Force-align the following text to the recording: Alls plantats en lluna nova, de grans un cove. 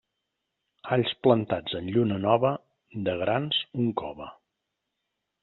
Alls 0.95 1.11
plantats 1.25 1.75
en 1.81 1.91
lluna 1.97 2.17
nova, 2.23 2.53
de 3.09 3.15
grans 3.21 3.61
un 3.85 3.93
cove. 4.03 4.33